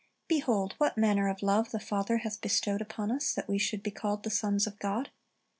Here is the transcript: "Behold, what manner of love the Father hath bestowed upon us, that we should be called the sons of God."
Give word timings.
"Behold, 0.27 0.73
what 0.79 0.97
manner 0.97 1.27
of 1.29 1.43
love 1.43 1.69
the 1.69 1.79
Father 1.79 2.17
hath 2.17 2.41
bestowed 2.41 2.81
upon 2.81 3.11
us, 3.11 3.31
that 3.35 3.47
we 3.47 3.59
should 3.59 3.83
be 3.83 3.91
called 3.91 4.23
the 4.23 4.31
sons 4.31 4.65
of 4.65 4.79
God." 4.79 5.11